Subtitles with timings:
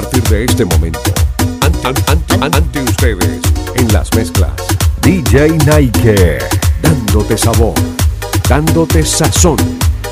[0.00, 1.00] partir de este momento.
[1.60, 3.40] Ante, ante, ante ustedes,
[3.74, 4.52] en las mezclas,
[5.02, 6.38] DJ Nike,
[6.80, 7.74] dándote sabor,
[8.48, 9.56] dándote sazón,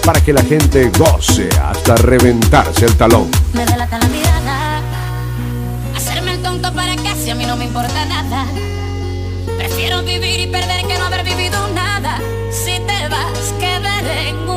[0.04, 3.30] para que la gente goce hasta reventarse el talón.
[3.52, 4.80] Me delata la mirada,
[5.94, 8.44] hacerme el tonto para que si a mí no me importa nada.
[9.56, 12.18] Prefiero vivir y perder que no haber vivido nada.
[12.50, 14.55] Si te vas, quedaré en un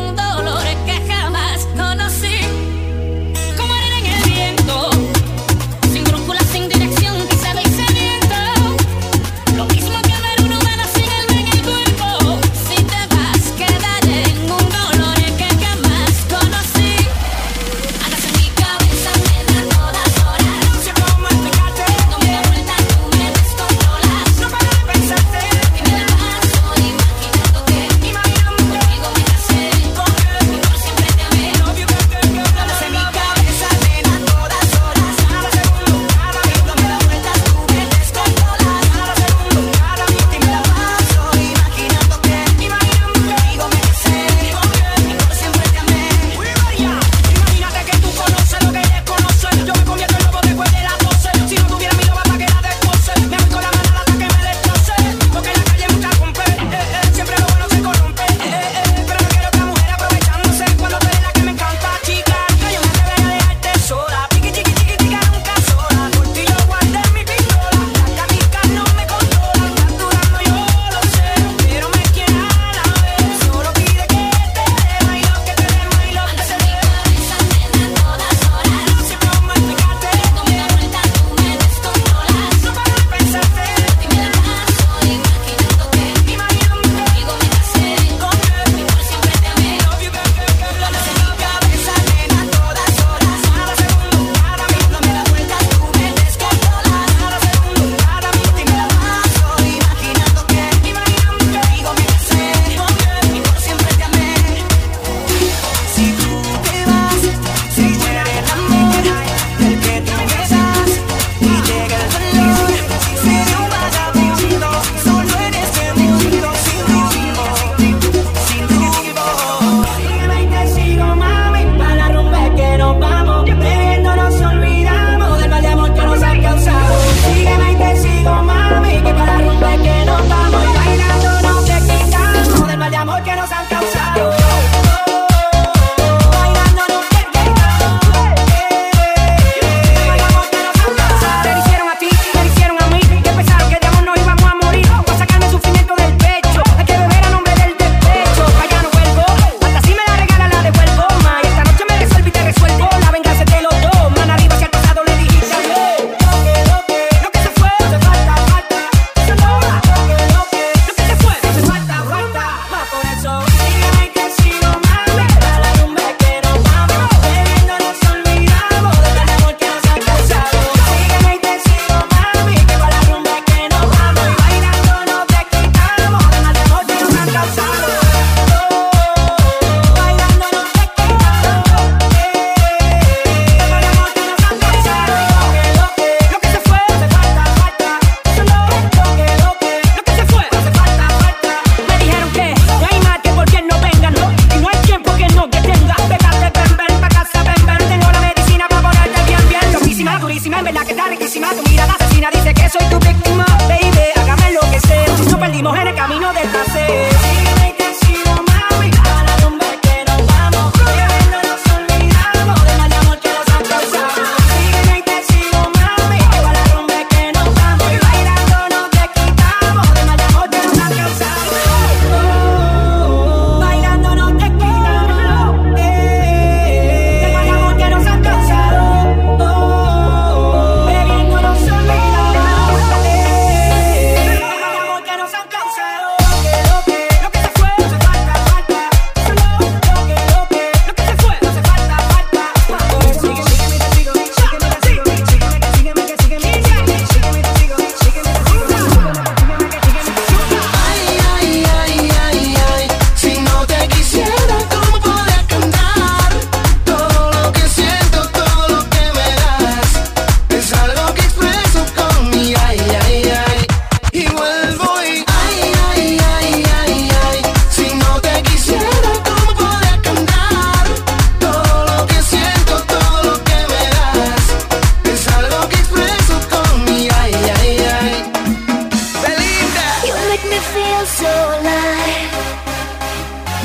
[280.50, 282.32] me feel so alive.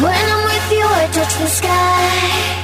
[0.02, 2.63] When I'm with you, I touch the sky.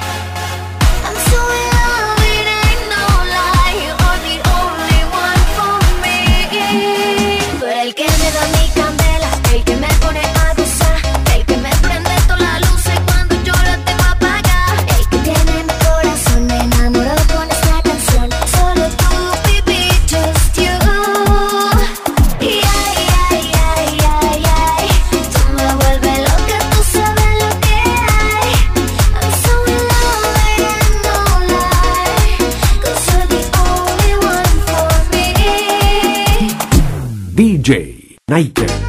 [38.40, 38.79] Nike.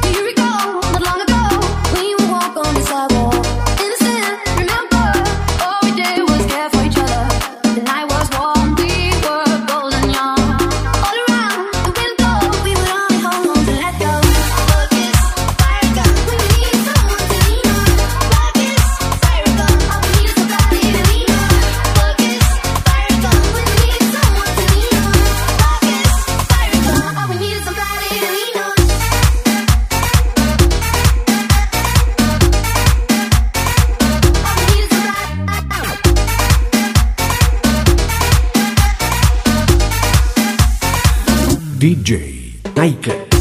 [41.82, 43.31] DJ Nike.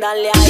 [0.00, 0.41] Dale ahí,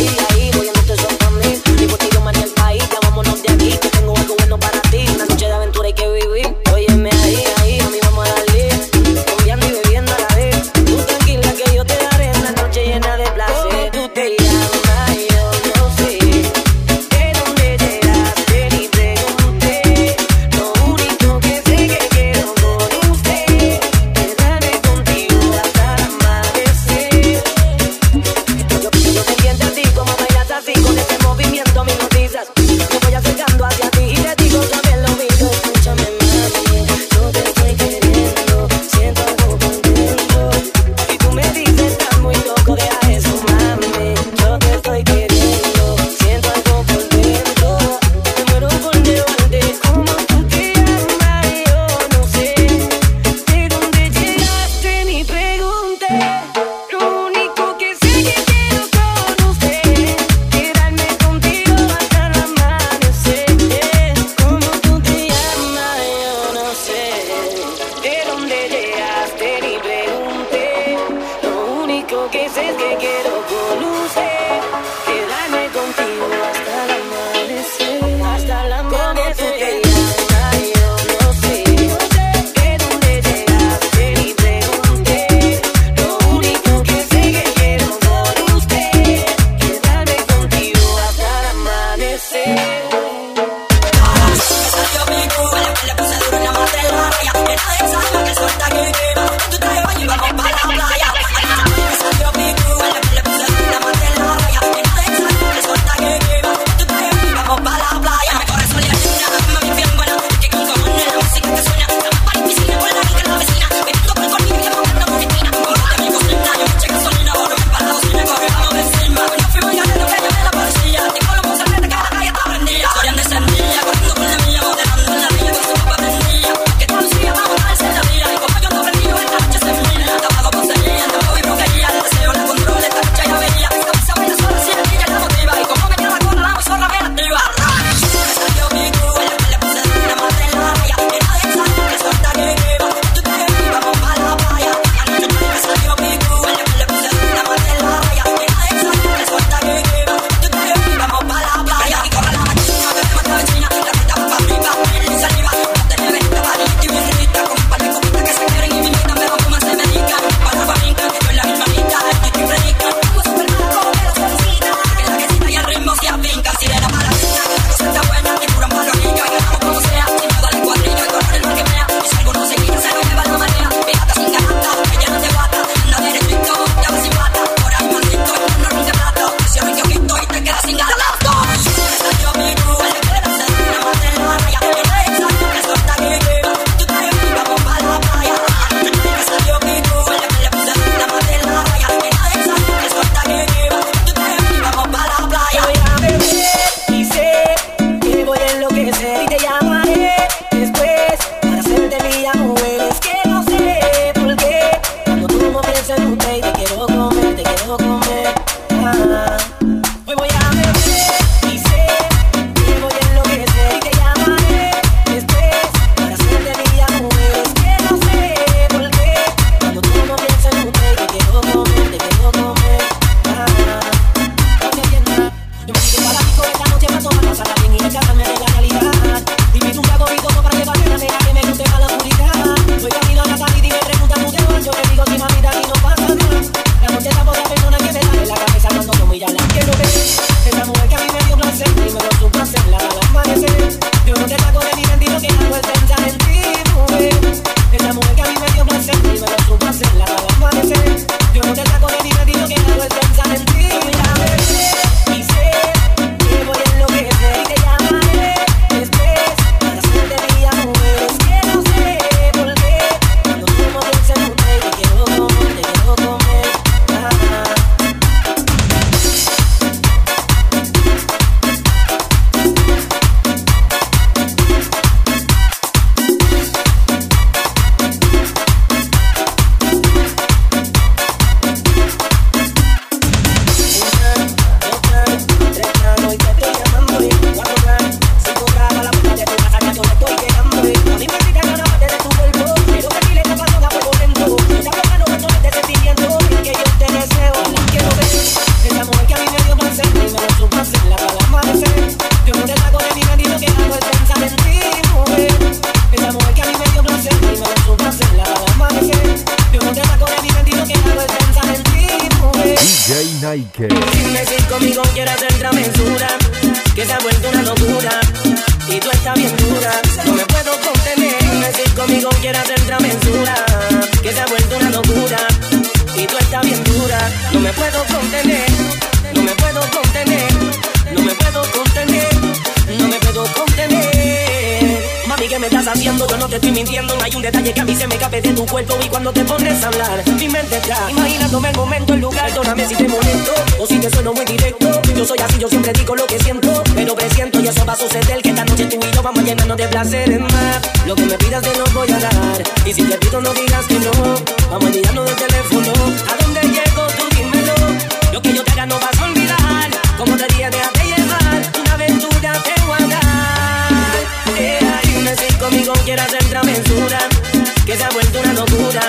[367.73, 368.83] Que se ha vuelto una locura.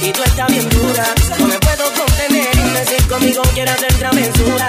[0.00, 1.04] Y tú estás bien dura.
[1.36, 2.48] No me puedo contener.
[2.54, 4.68] Dime si conmigo quieras hacer travesura.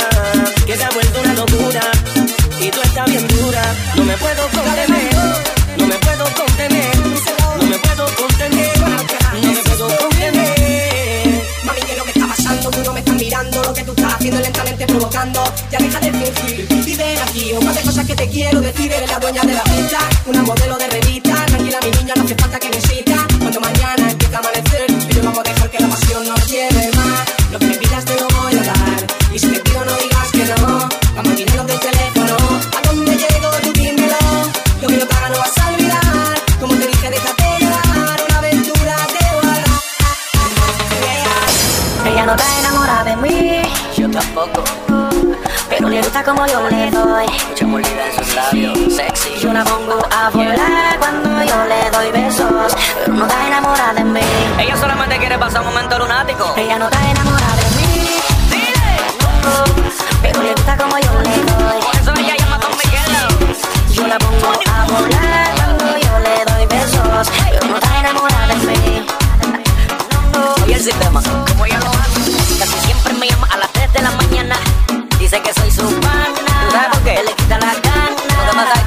[0.66, 1.82] Que se ha vuelto una locura.
[2.60, 3.62] Y tú estás bien dura.
[3.98, 5.16] No me puedo contener.
[5.78, 6.98] No me puedo contener.
[6.98, 8.80] No me puedo contener.
[8.80, 11.44] No me puedo contener.
[11.66, 12.72] Mami, ¿qué es lo que está pasando?
[12.72, 16.12] Tú no me estás mirando Lo que tú estás haciendo lentamente provocando Ya deja de
[16.12, 19.54] fingir y ven aquí par de cosas que te quiero decir Eres la dueña de
[19.54, 23.05] la pista Una modelo de revista Tranquila mi niña, no hace falta que me insista
[46.26, 47.26] como yo le doy.
[47.50, 48.94] Mucha molida en sus labios.
[48.94, 49.40] Sexy.
[49.40, 54.04] Yo la pongo a volar cuando yo le doy besos, pero no está enamorada de
[54.04, 54.20] mí.
[54.60, 56.54] Ella solamente quiere pasar un momento lunático.
[56.58, 58.10] Ella no está enamorada de mí,
[59.44, 59.64] no,
[60.24, 61.82] pero le gusta como yo le doy.
[61.82, 63.56] Por eso ella llama con Miguel.
[63.92, 68.56] Yo la pongo a volar cuando yo le doy besos, pero no está enamorada de
[68.56, 69.06] mí.
[70.64, 72.32] Oye el sistema, como ella lo hace.
[72.58, 74.56] Casi siempre me llama a las 3 de la mañana.
[75.20, 75.84] Dice que soy su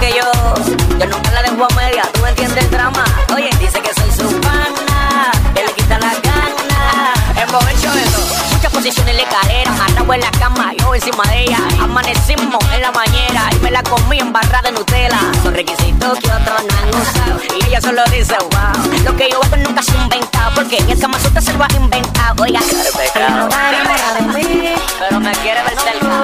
[0.09, 2.03] que yo, yo nunca la dejo a media.
[2.13, 3.05] ¿Tú entiendes el drama?
[3.35, 5.31] Oye, dice que soy su pana.
[5.55, 7.13] Que le quita la gana.
[7.37, 8.37] Emborracho eso.
[8.53, 9.71] Muchas posiciones la escalera.
[9.71, 11.59] Amarrado en la cama, yo encima de ella.
[11.83, 13.51] Amanecimos en la bañera.
[13.53, 15.19] Y me la comí en barra de Nutella.
[15.43, 17.41] Son requisitos que otros no han usado.
[17.61, 19.05] Y ella solo dice, wow.
[19.05, 20.53] Lo que yo hago nunca se inventado.
[20.55, 22.43] Porque en el Sutra se lo ha inventado.
[22.43, 26.23] Oiga, no enamorada de mí, pero me quiere ver cerca.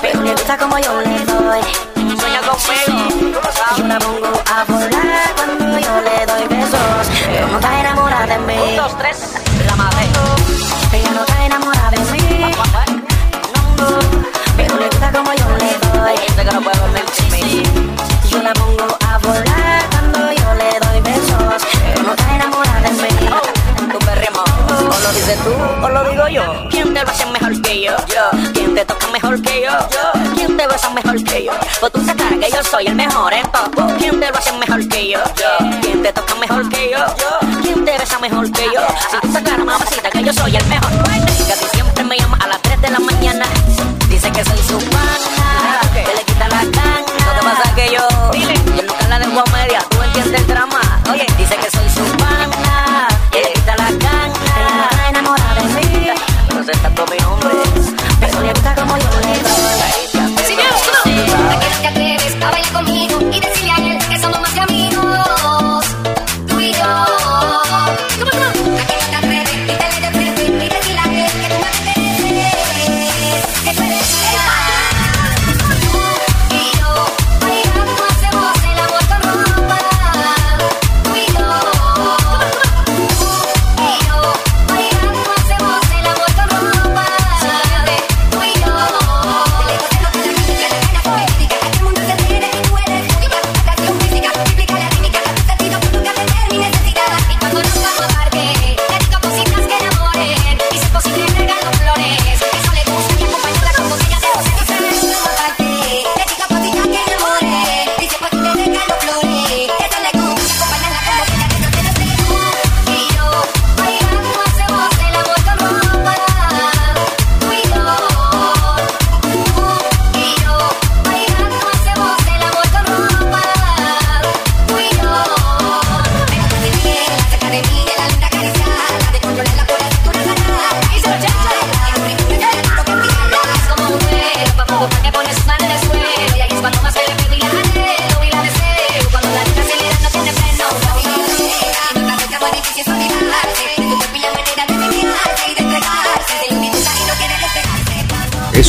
[0.00, 1.89] pero le gusta como yo le doy.
[2.58, 7.46] Sueña conmigo, tú lo Yo la pongo a volar cuando yo le doy besos, pero
[7.48, 8.54] no está enamorada de mí.
[8.70, 9.34] Un, dos, tres,
[9.66, 10.08] la madre.
[10.92, 12.54] Ella no está enamorada de mí,
[13.78, 13.98] no,
[14.56, 16.18] pero le gusta como yo le doy.
[16.26, 17.62] Dice que no puede dormir sin mí.
[18.30, 22.90] Yo la pongo a volar cuando yo le doy besos, pero no está enamorada de
[22.90, 23.92] mí.
[23.92, 26.68] Tu perremo, o lo dices tú o lo digo yo.
[26.68, 27.96] ¿Quién te lo hace mejor que yo?
[28.08, 28.52] Yo.
[28.54, 29.70] ¿Quién te toca mejor que yo?
[29.70, 30.34] Yo.
[30.34, 31.09] ¿Quién te besa mejor?
[31.80, 33.96] Pues tú sabes que yo soy el mejor en todo.
[33.96, 35.18] ¿Quién te lo hace mejor que yo?
[35.34, 35.80] Yo.
[35.80, 36.98] ¿Quién te toca mejor que yo?
[36.98, 37.62] Yo.
[37.62, 38.82] ¿Quién te besa mejor que yo?
[39.10, 41.29] Si tú sabes mamacita que yo soy el mejor.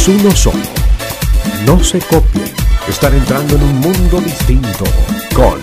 [0.08, 0.64] uno solo.
[1.66, 2.52] No se copien.
[2.88, 4.86] Están entrando en un mundo distinto
[5.36, 5.60] con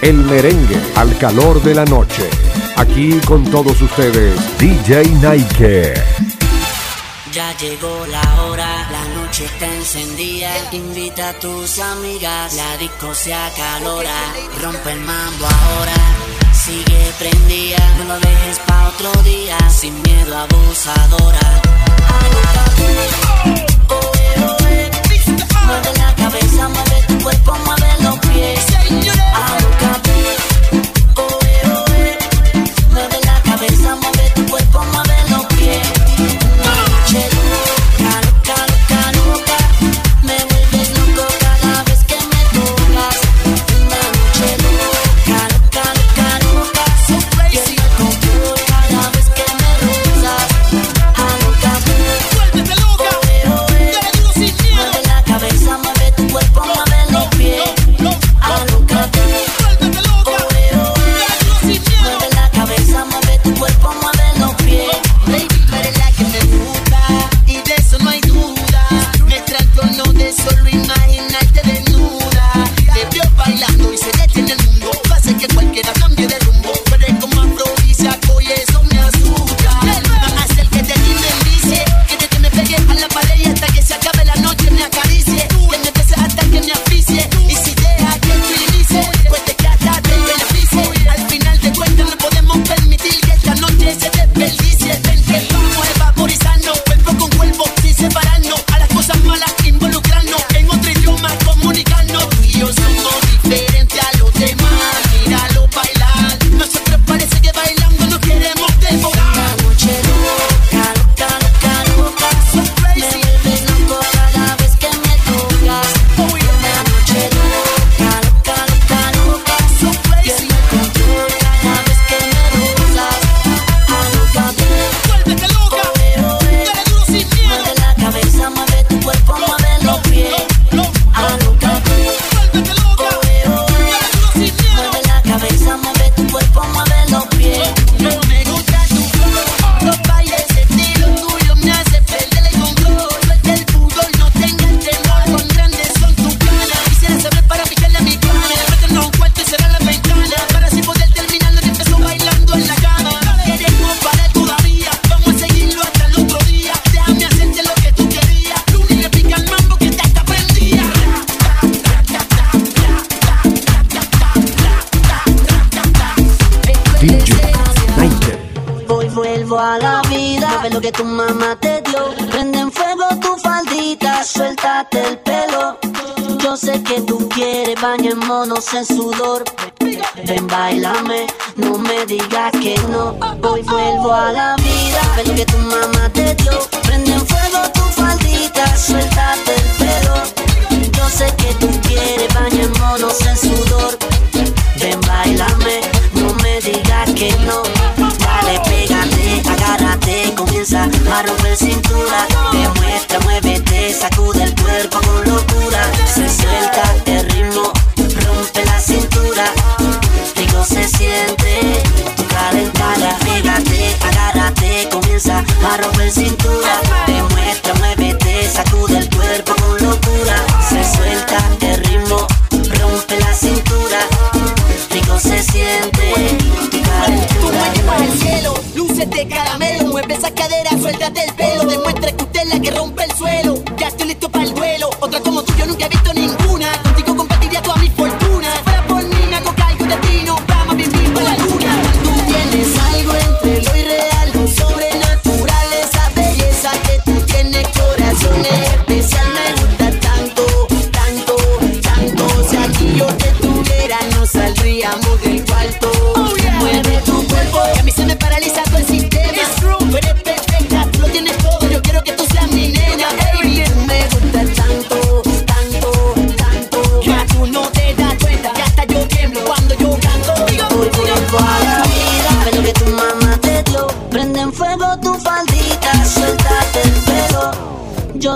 [0.00, 2.28] el merengue al calor de la noche.
[2.76, 5.94] Aquí con todos ustedes, DJ Nike.
[7.32, 10.50] Ya llegó la hora, la noche está encendida.
[10.72, 14.16] Invita a tus amigas, la disco se acalora.
[14.62, 15.94] Rompe el mambo ahora,
[16.52, 17.78] sigue prendida.
[17.98, 21.62] No lo dejes pa' otro día, sin miedo abusadora.
[27.24, 28.60] cuerpo mueve los pies.
[28.60, 29.33] Señores.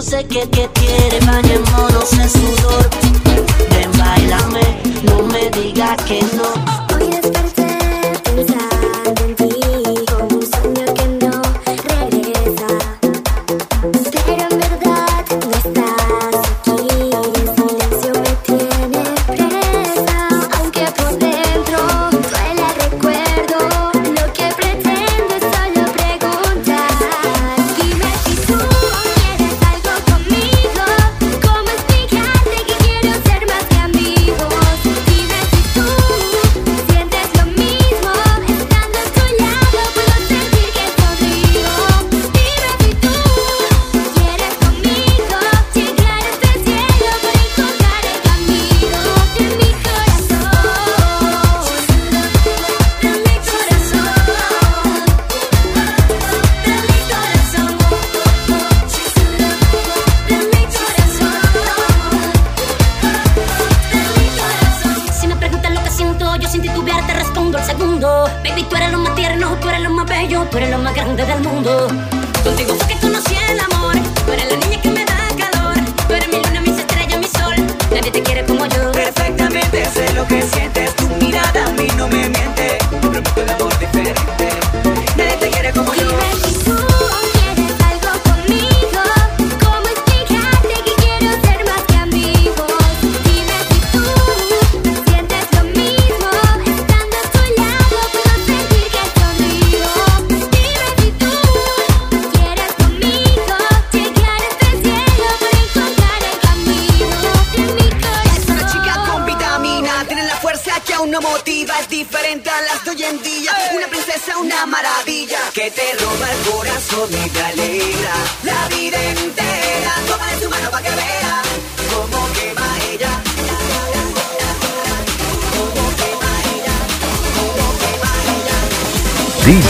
[0.09, 2.88] sé que que quiere, bañémonos en sudor.
[3.71, 6.88] Ven, bailame, no me digas que no.
[67.99, 68.31] mundo.
[68.45, 70.95] Baby, tú eres lo más tierno, tú eres lo más bello, tú eres lo más
[70.95, 71.89] grande del mundo.
[72.45, 75.75] Contigo fue que conocí el amor, tú eres la niña que me da calor,
[76.07, 77.57] tú eres mi luna, mis estrellas, mi sol.
[77.93, 78.93] Nadie te quiere como yo.
[78.93, 82.28] Perfectamente sé lo que sientes, tu mirada a mí no me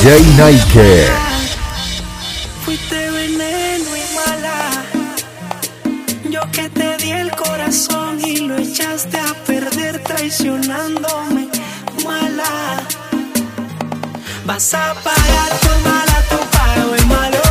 [0.01, 1.07] DJ Nike.
[2.65, 4.85] Fuiste veneno y mala.
[6.31, 11.49] Yo que te di el corazón y lo echaste a perder traicionándome.
[12.05, 12.87] Mala.
[14.47, 17.48] Vas a pagar tu mala, tu pago es malo.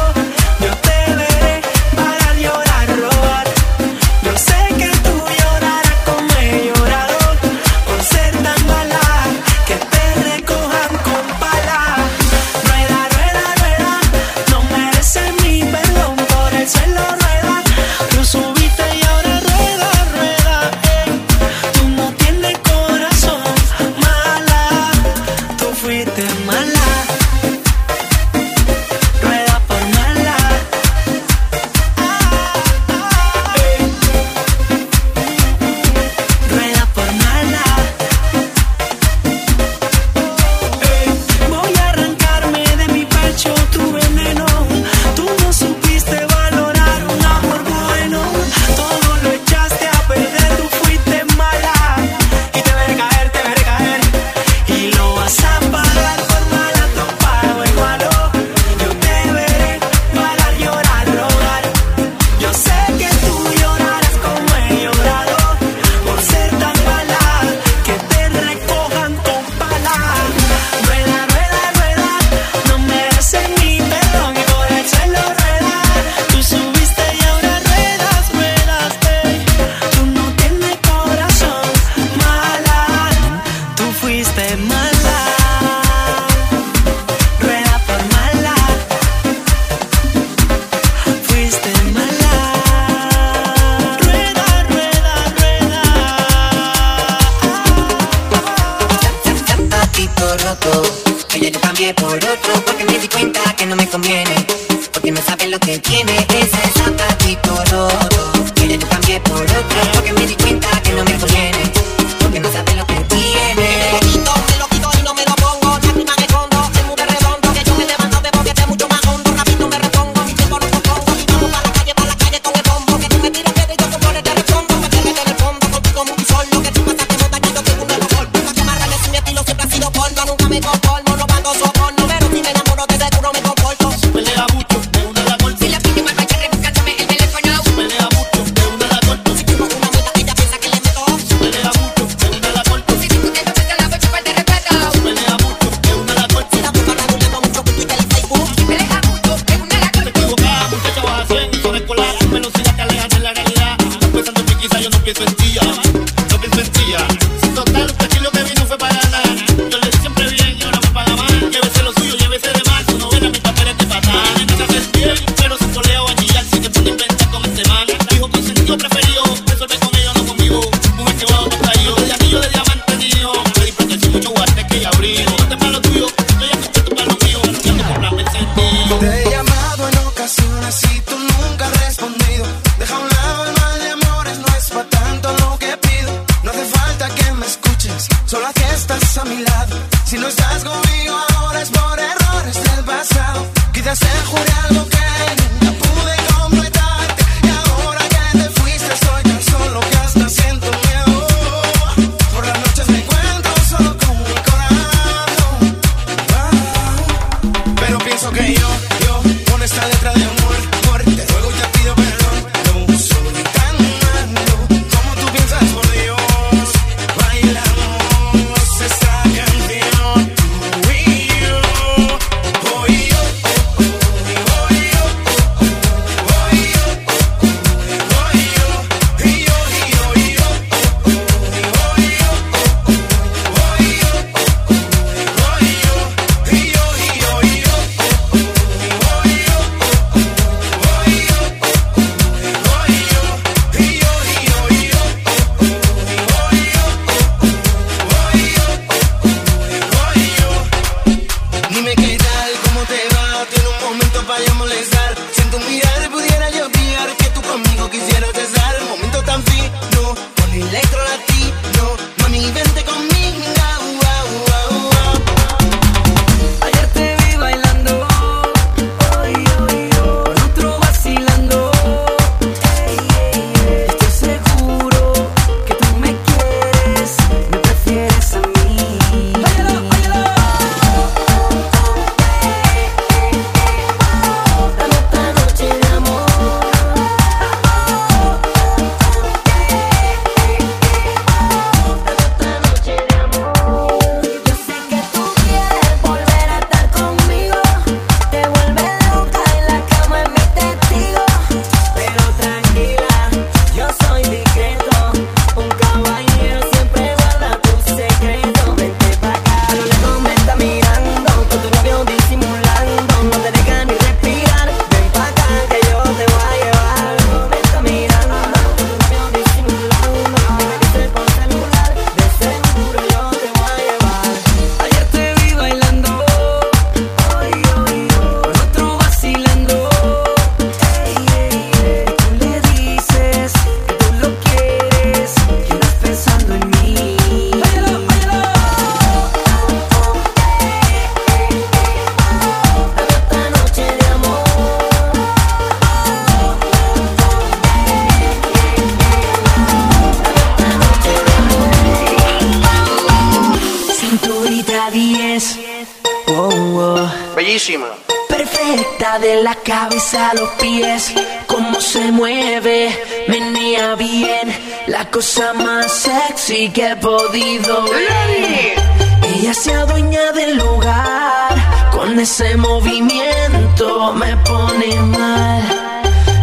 [372.39, 375.63] ese movimiento me pone mal.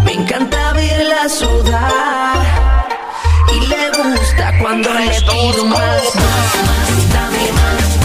[0.04, 2.88] Me encanta verla sudar
[3.54, 8.03] y le gusta cuando respiro más, más, más, dame más.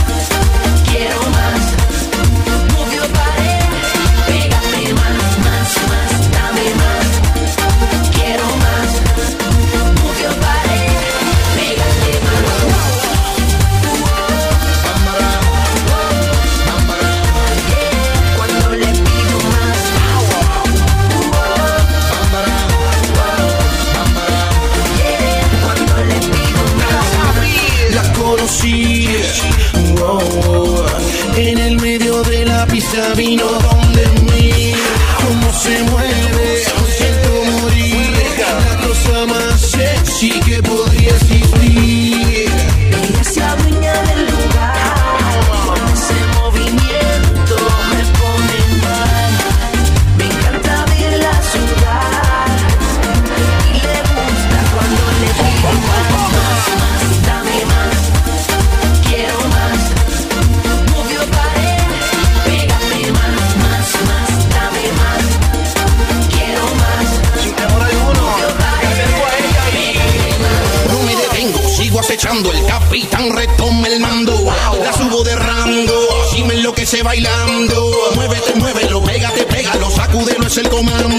[76.89, 77.91] Se bailando.
[78.15, 81.18] Muévete, muévelo, pégate, pégalo, sacúdelo, es el comando.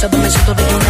[0.00, 0.87] Cada me siento de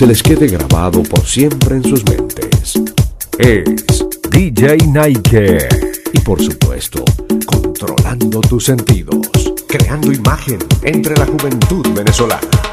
[0.00, 2.80] se les quede grabado por siempre en sus mentes.
[3.36, 5.68] Es DJ Nike.
[6.14, 7.04] Y por supuesto,
[7.44, 9.28] controlando tus sentidos,
[9.68, 12.69] creando imagen entre la juventud venezolana.